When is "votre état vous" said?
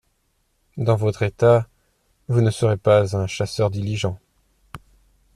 0.95-2.41